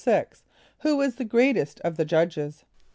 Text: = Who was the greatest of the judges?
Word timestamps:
= 0.43 0.77
Who 0.79 0.97
was 0.97 1.17
the 1.17 1.23
greatest 1.25 1.79
of 1.81 1.95
the 1.95 2.05
judges? 2.05 2.65